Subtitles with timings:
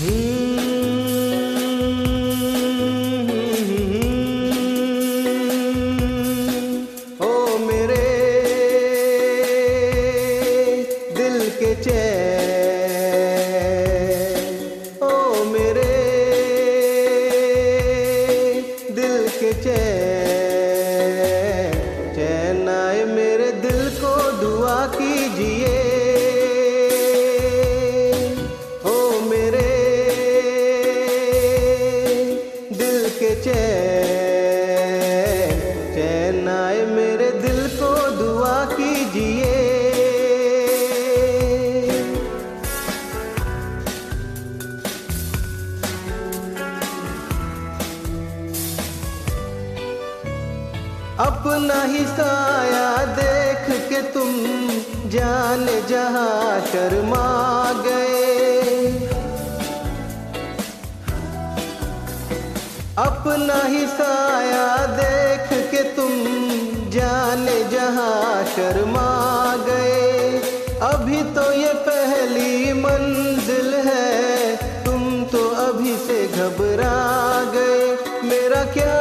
[0.00, 0.38] के चैन।
[19.40, 20.08] के चैन।
[22.68, 25.17] आए मेरे दिल को दुआ कीजिए
[51.20, 54.34] अपना ही साया देख के तुम
[55.10, 57.24] जान जहाँ शर्मा
[57.82, 58.86] गए।
[62.98, 66.14] अपना ही साया देख के तुम
[66.90, 69.10] जान जहाँ शर्मा
[69.66, 70.40] गए।
[70.84, 76.96] अभी तो ये पहली मंजिल है, तुम तो अभी से घबरा
[77.54, 77.86] गए।
[78.24, 78.96] मेरा क्या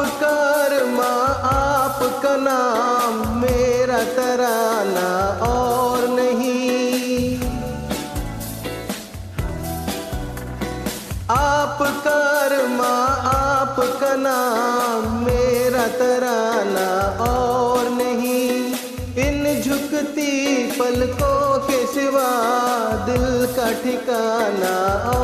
[0.00, 1.08] आप कर्मा
[1.48, 5.08] आपका नाम मेरा तराना
[5.46, 7.40] और नहीं।
[11.30, 12.94] आप कर्मा,
[13.34, 16.88] आपका नाम मेरा तराना
[17.24, 18.74] और नहीं।
[19.26, 20.32] इन झुकती
[20.78, 22.30] पलकों के सिवा
[23.06, 24.76] दिल का ठिकाना
[25.10, 25.19] और